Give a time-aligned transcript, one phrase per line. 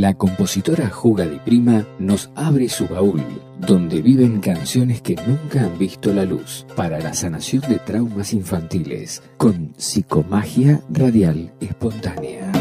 [0.00, 3.20] la compositora Juga Di Prima nos abre su baúl,
[3.58, 9.22] donde viven canciones que nunca han visto la luz, para la sanación de traumas infantiles,
[9.36, 12.52] con psicomagia radial espontánea.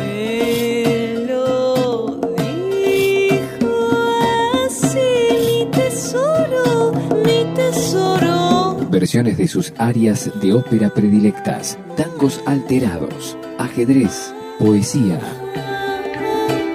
[8.89, 15.19] Versiones de sus áreas de ópera predilectas, tangos alterados, ajedrez, poesía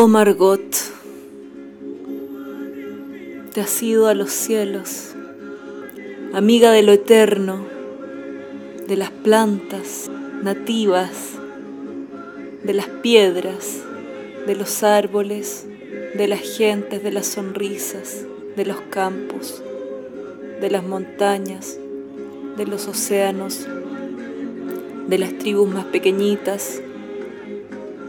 [0.00, 0.76] Oh Margot,
[3.52, 5.16] te has ido a los cielos,
[6.32, 7.66] amiga de lo eterno,
[8.86, 10.08] de las plantas
[10.40, 11.10] nativas,
[12.62, 13.78] de las piedras,
[14.46, 15.66] de los árboles,
[16.14, 19.64] de las gentes, de las sonrisas, de los campos,
[20.60, 21.76] de las montañas,
[22.56, 23.66] de los océanos,
[25.08, 26.82] de las tribus más pequeñitas,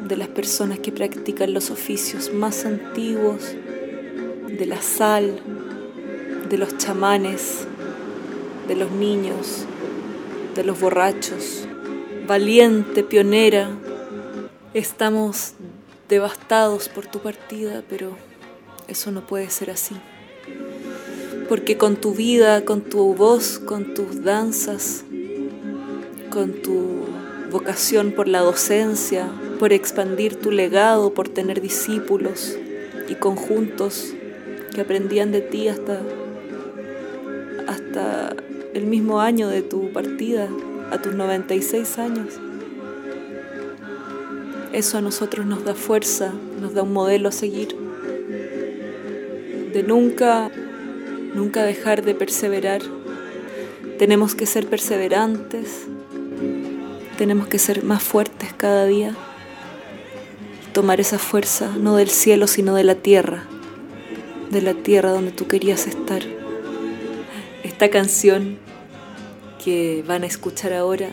[0.10, 3.56] de las personas que practican los oficios más antiguos,
[4.48, 5.40] de la sal,
[6.50, 7.68] de los chamanes,
[8.68, 9.66] de los niños,
[10.56, 11.68] de los borrachos.
[12.28, 13.70] Valiente, pionera,
[14.74, 15.54] estamos
[16.10, 18.18] devastados por tu partida, pero
[18.88, 19.96] eso no puede ser así.
[21.48, 25.04] Porque con tu vida, con tu voz, con tus danzas,
[26.32, 27.06] con tu
[27.52, 32.58] vocación por la docencia, por expandir tu legado, por tener discípulos
[33.10, 34.14] y conjuntos
[34.74, 36.02] que aprendían de ti hasta,
[37.68, 38.36] hasta
[38.74, 40.48] el mismo año de tu partida,
[40.92, 42.40] a tus 96 años.
[44.72, 46.32] Eso a nosotros nos da fuerza,
[46.62, 47.76] nos da un modelo a seguir,
[49.74, 50.50] de nunca,
[51.36, 52.82] nunca dejar de perseverar.
[53.98, 55.88] Tenemos que ser perseverantes,
[57.18, 59.16] tenemos que ser más fuertes cada día,
[60.74, 63.44] tomar esa fuerza no del cielo sino de la tierra,
[64.50, 66.22] de la tierra donde tú querías estar.
[67.64, 68.58] Esta canción
[69.64, 71.10] que van a escuchar ahora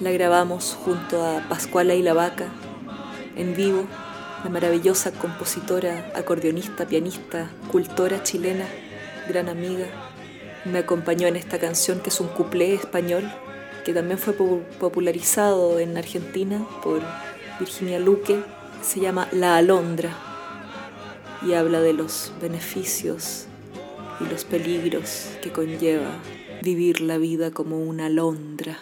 [0.00, 2.46] la grabamos junto a Pascuala y la Vaca
[3.36, 3.84] en vivo,
[4.44, 8.66] la maravillosa compositora, acordeonista, pianista, cultora chilena,
[9.28, 9.86] gran amiga.
[10.64, 13.30] Me acompañó en esta canción que es un cuplé español
[13.84, 17.00] que también fue po- popularizado en Argentina por
[17.58, 18.42] Virginia Luque,
[18.82, 20.16] se llama La Alondra
[21.46, 23.46] y habla de los beneficios
[24.20, 26.10] y los peligros que conlleva
[26.62, 28.78] vivir la vida como una alondra,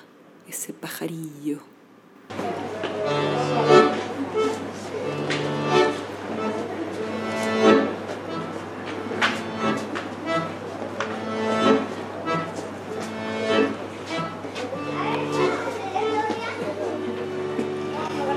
[0.48, 1.75] ese pajarillo.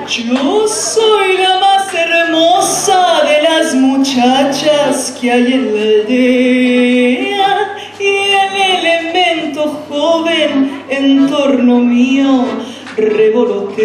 [0.09, 8.55] Yo soy la más hermosa de las muchachas que hay en la aldea y el
[8.79, 12.43] elemento joven en torno mío
[12.97, 13.77] revolotea.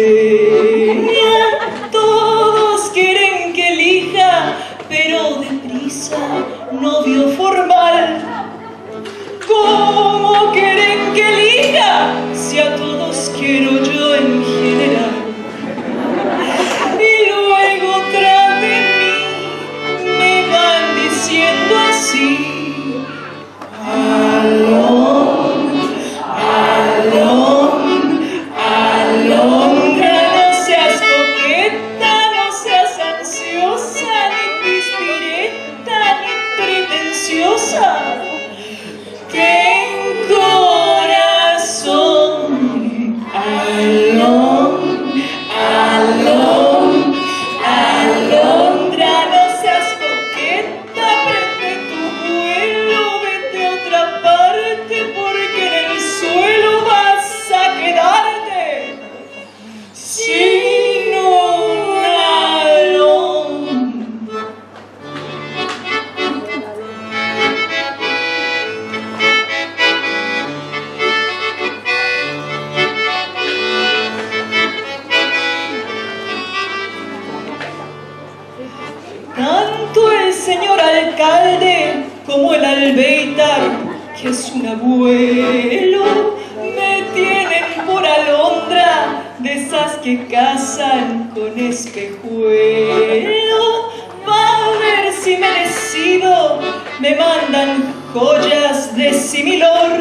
[94.27, 96.59] Va a ver si merecido
[96.99, 99.91] me mandan joyas de similor.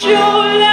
[0.00, 0.65] Yo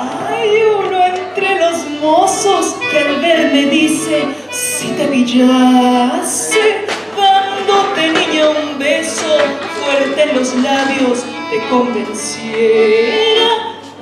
[0.00, 6.86] Hay uno entre los mozos que al verme dice, si te pillase,
[7.16, 9.38] dándote niña un beso
[9.80, 13.48] fuerte en los labios, te convenciera,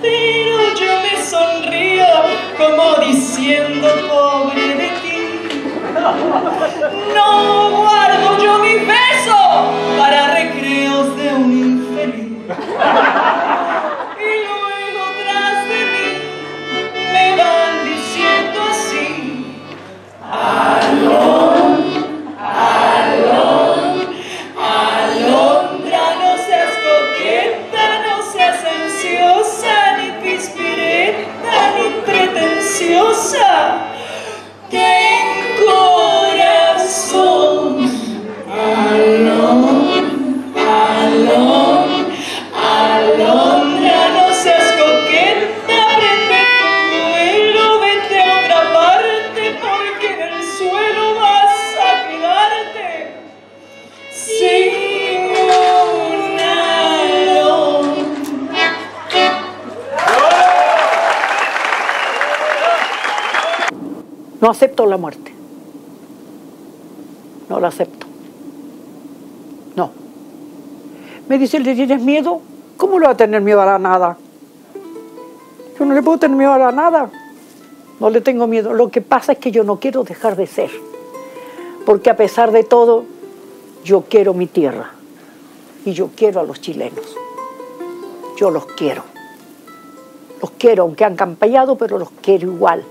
[0.03, 2.07] pero yo me sonrío
[2.59, 5.19] como diciendo, pobre de ti.
[7.15, 9.39] No guardo yo mi beso
[9.99, 10.36] para
[64.41, 65.33] No acepto la muerte.
[67.49, 68.07] No la acepto.
[69.75, 69.91] No.
[71.29, 72.41] Me dice, ¿le tienes miedo?
[72.77, 74.19] ¿Cómo le va a tener miedo a la nada?
[75.79, 77.11] Yo no le puedo tener miedo a la nada.
[77.99, 78.75] No le tengo miedo.
[78.75, 80.71] Lo que pasa es que yo no quiero dejar de ser.
[81.87, 83.05] Porque a pesar de todo,
[83.85, 84.91] yo quiero mi tierra.
[85.85, 87.17] Y yo quiero a los chilenos.
[88.37, 89.05] Yo los quiero.
[90.43, 92.85] Los quiero, aunque han campañado, pero los quiero igual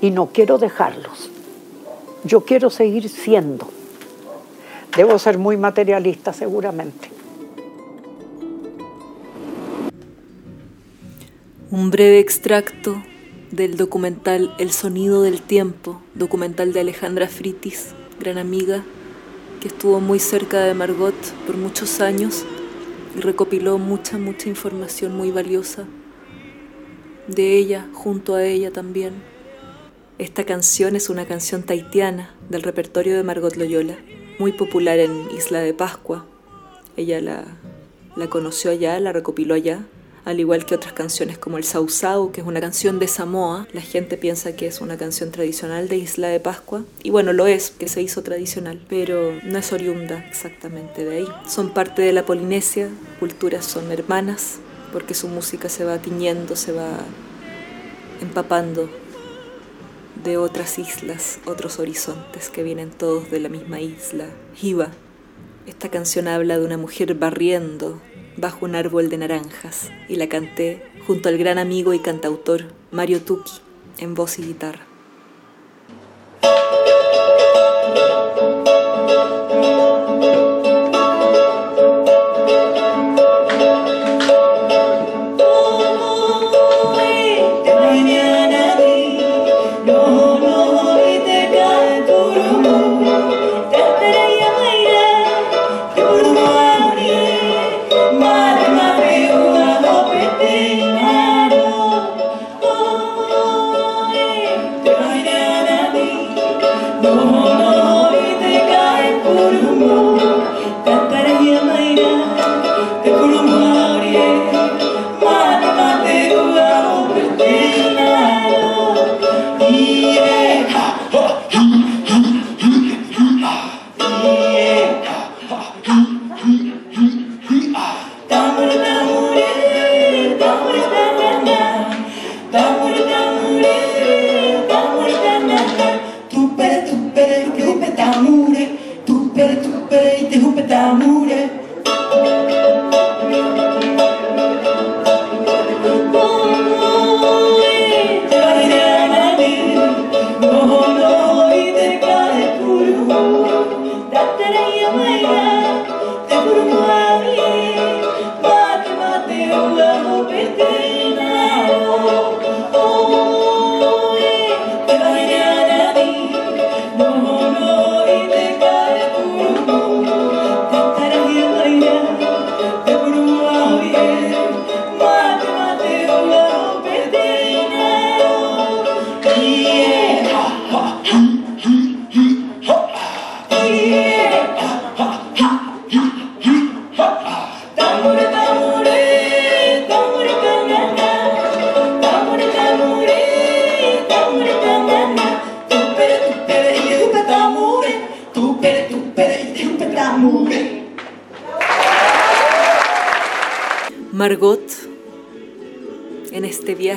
[0.00, 1.30] y no quiero dejarlos.
[2.24, 3.68] Yo quiero seguir siendo.
[4.96, 7.10] Debo ser muy materialista seguramente.
[11.70, 13.02] Un breve extracto
[13.50, 18.82] del documental El sonido del tiempo, documental de Alejandra Fritis, gran amiga,
[19.60, 21.14] que estuvo muy cerca de Margot
[21.46, 22.44] por muchos años
[23.16, 25.84] y recopiló mucha, mucha información muy valiosa
[27.28, 29.35] de ella, junto a ella también.
[30.18, 33.98] Esta canción es una canción taitiana del repertorio de Margot Loyola,
[34.38, 36.24] muy popular en Isla de Pascua.
[36.96, 37.44] Ella la,
[38.16, 39.84] la conoció allá, la recopiló allá,
[40.24, 43.68] al igual que otras canciones como el Sausau, que es una canción de Samoa.
[43.74, 47.46] La gente piensa que es una canción tradicional de Isla de Pascua, y bueno, lo
[47.46, 51.28] es, que se hizo tradicional, pero no es oriunda exactamente de ahí.
[51.46, 52.88] Son parte de la Polinesia,
[53.20, 54.60] culturas son hermanas,
[54.94, 57.00] porque su música se va tiñendo, se va
[58.22, 58.88] empapando
[60.26, 64.26] de otras islas, otros horizontes que vienen todos de la misma isla.
[64.60, 64.88] Hiva.
[65.66, 68.00] Esta canción habla de una mujer barriendo
[68.36, 73.22] bajo un árbol de naranjas y la canté junto al gran amigo y cantautor Mario
[73.22, 73.52] Tuki
[73.98, 74.95] en voz y guitarra.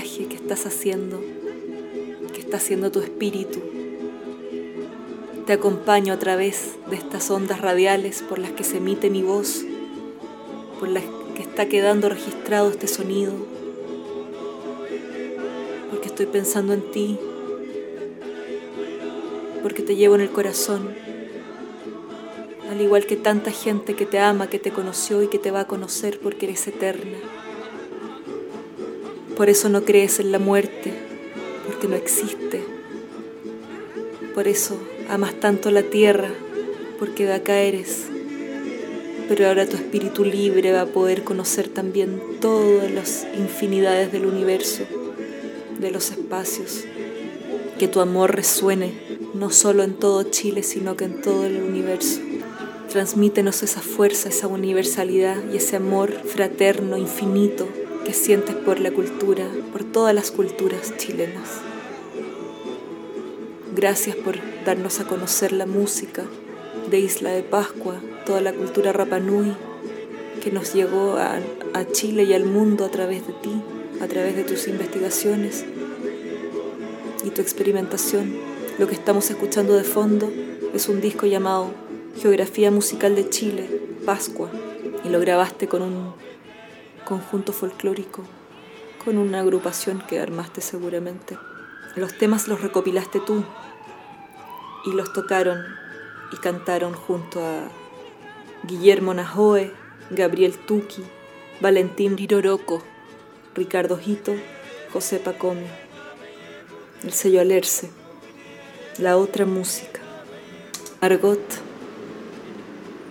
[0.02, 1.22] Que estás haciendo,
[2.34, 3.60] que está haciendo tu espíritu,
[5.46, 9.66] te acompaño a través de estas ondas radiales por las que se emite mi voz,
[10.80, 11.04] por las
[11.36, 13.34] que está quedando registrado este sonido,
[15.90, 17.20] porque estoy pensando en ti,
[19.62, 20.96] porque te llevo en el corazón
[22.70, 25.62] al igual que tanta gente que te ama, que te conoció y que te va
[25.62, 27.18] a conocer porque eres eterna.
[29.40, 30.92] Por eso no crees en la muerte,
[31.66, 32.62] porque no existe.
[34.36, 34.78] Por eso
[35.08, 36.28] amas tanto la tierra,
[37.00, 38.08] porque de acá eres.
[39.30, 44.84] Pero ahora tu espíritu libre va a poder conocer también todas las infinidades del universo,
[45.80, 46.84] de los espacios.
[47.78, 48.92] Que tu amor resuene
[49.34, 52.20] no solo en todo Chile, sino que en todo el universo.
[52.90, 57.70] Transmítenos esa fuerza, esa universalidad y ese amor fraterno, infinito
[58.10, 61.60] que sientes por la cultura, por todas las culturas chilenas.
[63.76, 64.36] Gracias por
[64.66, 66.24] darnos a conocer la música
[66.90, 69.56] de Isla de Pascua, toda la cultura Rapanui
[70.42, 71.38] que nos llegó a,
[71.76, 73.62] a Chile y al mundo a través de ti,
[74.02, 75.64] a través de tus investigaciones
[77.24, 78.38] y tu experimentación.
[78.80, 80.32] Lo que estamos escuchando de fondo
[80.74, 81.70] es un disco llamado
[82.20, 83.70] Geografía Musical de Chile,
[84.04, 84.50] Pascua,
[85.06, 86.29] y lo grabaste con un
[87.10, 88.24] conjunto folclórico,
[89.04, 91.40] con una agrupación que armaste seguramente.
[91.96, 93.44] Los temas los recopilaste tú
[94.86, 95.66] y los tocaron
[96.32, 97.68] y cantaron junto a
[98.64, 99.74] Guillermo Najoe,
[100.12, 101.04] Gabriel Tuki,
[101.60, 102.84] Valentín Riroroco,
[103.56, 104.36] Ricardo Jito,
[104.94, 105.66] José Pacomi,
[107.04, 107.90] el sello Alerce,
[109.00, 110.00] la otra música.
[111.02, 111.42] Margot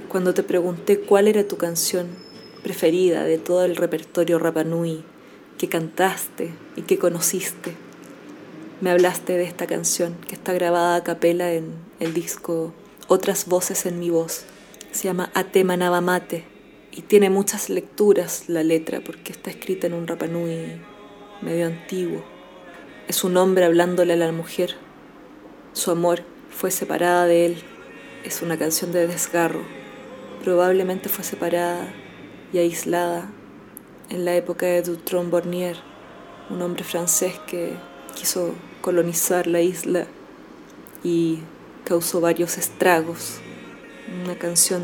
[0.09, 2.28] cuando te pregunté cuál era tu canción
[2.69, 5.03] preferida de todo el repertorio Rapanui
[5.57, 7.75] que cantaste y que conociste.
[8.83, 12.75] Me hablaste de esta canción que está grabada a capela en el disco
[13.07, 14.45] Otras voces en mi voz.
[14.93, 16.45] Se llama Atema Navamate
[16.93, 20.79] y tiene muchas lecturas la letra porque está escrita en un Rapanui
[21.41, 22.23] medio antiguo.
[23.09, 24.75] Es un hombre hablándole a la mujer.
[25.73, 26.21] Su amor
[26.51, 27.63] fue separada de él.
[28.25, 29.63] Es una canción de desgarro
[30.45, 31.89] probablemente fue separada
[32.53, 33.31] y aislada
[34.11, 35.77] en la época de Dutron Bornier,
[36.51, 37.75] un hombre francés que
[38.15, 40.07] quiso colonizar la isla
[41.05, 41.41] y
[41.85, 43.41] causó varios estragos.
[44.25, 44.83] Una canción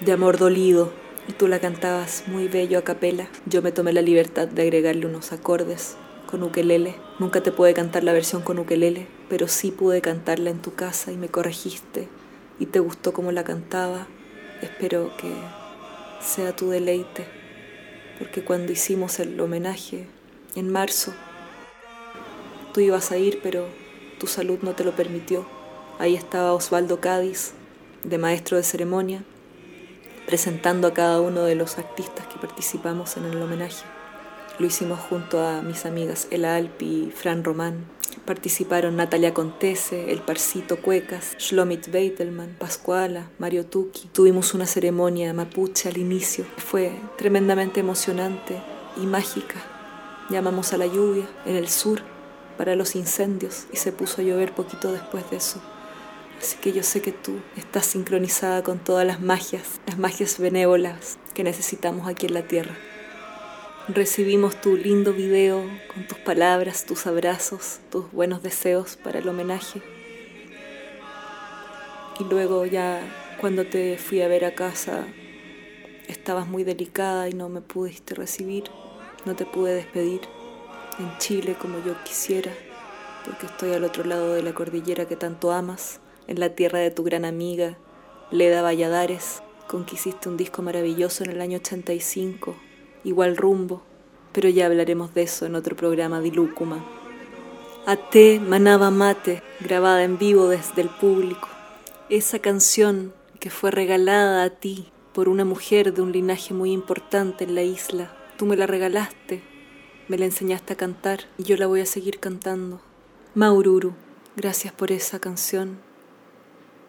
[0.00, 0.90] de amor dolido
[1.28, 3.28] y tú la cantabas muy bello a capela.
[3.44, 6.96] Yo me tomé la libertad de agregarle unos acordes con ukelele.
[7.18, 11.12] Nunca te pude cantar la versión con ukelele, pero sí pude cantarla en tu casa
[11.12, 12.08] y me corregiste
[12.58, 14.08] y te gustó cómo la cantaba
[14.62, 15.32] Espero que
[16.20, 17.26] sea tu deleite,
[18.18, 20.06] porque cuando hicimos el homenaje
[20.54, 21.14] en marzo,
[22.72, 23.66] tú ibas a ir, pero
[24.18, 25.46] tu salud no te lo permitió.
[25.98, 27.52] Ahí estaba Osvaldo Cádiz,
[28.04, 29.24] de maestro de ceremonia,
[30.26, 33.84] presentando a cada uno de los artistas que participamos en el homenaje.
[34.58, 37.97] Lo hicimos junto a mis amigas Ela Alpi y Fran Román.
[38.24, 44.08] Participaron Natalia Contese, El Parcito Cuecas, Shlomit Beitelman, Pascuala, Mario Tuki.
[44.12, 46.44] Tuvimos una ceremonia mapuche al inicio.
[46.56, 48.60] Fue tremendamente emocionante
[48.96, 49.56] y mágica.
[50.30, 52.02] Llamamos a la lluvia en el sur
[52.58, 55.62] para los incendios y se puso a llover poquito después de eso.
[56.40, 61.18] Así que yo sé que tú estás sincronizada con todas las magias, las magias benévolas
[61.34, 62.76] que necesitamos aquí en la Tierra.
[63.88, 65.64] Recibimos tu lindo video
[65.94, 69.80] con tus palabras, tus abrazos, tus buenos deseos para el homenaje.
[72.20, 73.00] Y luego ya
[73.40, 75.06] cuando te fui a ver a casa
[76.06, 78.64] estabas muy delicada y no me pudiste recibir,
[79.24, 80.20] no te pude despedir
[80.98, 82.52] en Chile como yo quisiera,
[83.24, 86.90] porque estoy al otro lado de la cordillera que tanto amas, en la tierra de
[86.90, 87.78] tu gran amiga,
[88.30, 92.67] Leda Valladares, con hiciste un disco maravilloso en el año 85
[93.04, 93.82] igual rumbo,
[94.32, 96.84] pero ya hablaremos de eso en otro programa de Lúcuma.
[97.86, 101.48] Ate Manaba Mate, grabada en vivo desde el público.
[102.10, 107.44] Esa canción que fue regalada a ti por una mujer de un linaje muy importante
[107.44, 108.14] en la isla.
[108.36, 109.42] Tú me la regalaste,
[110.06, 112.80] me la enseñaste a cantar y yo la voy a seguir cantando.
[113.34, 113.94] Maururu,
[114.36, 115.78] gracias por esa canción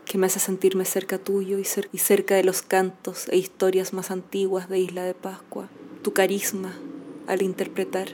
[0.05, 4.11] que me hace sentirme cerca tuyo y, y cerca de los cantos e historias más
[4.11, 5.69] antiguas de Isla de Pascua
[6.09, 6.73] tu carisma
[7.27, 8.07] al interpretar,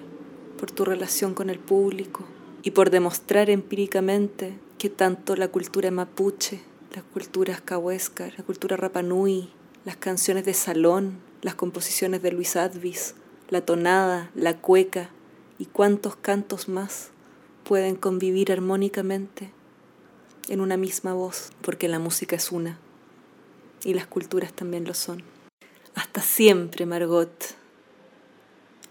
[0.60, 2.25] por tu relación con el público
[2.62, 6.60] y por demostrar empíricamente que tanto la cultura mapuche,
[6.94, 9.50] las culturas cahuesca, la cultura rapanui,
[9.86, 13.16] las canciones de salón, las composiciones de Luis Advis,
[13.48, 15.10] la tonada, la cueca
[15.58, 17.12] y cuantos cantos más
[17.64, 19.52] pueden convivir armónicamente
[20.50, 22.78] en una misma voz, porque la música es una
[23.86, 25.24] y las culturas también lo son.
[25.94, 27.55] Hasta siempre, Margot.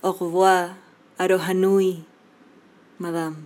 [0.05, 0.75] Au revoir,
[1.19, 2.05] Arohanui,
[3.01, 3.37] madame.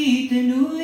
[0.00, 0.79] Gittin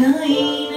[0.00, 0.69] nơi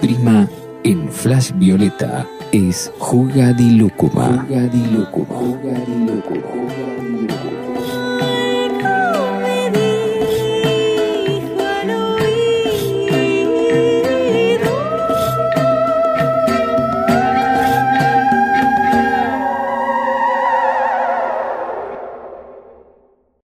[0.00, 0.46] Prima
[0.84, 4.46] en Flash Violeta es Jugadilúcuma.
[4.48, 6.65] Jugadilúcuma.